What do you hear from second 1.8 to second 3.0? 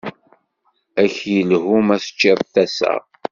ma teččiḍ tasa?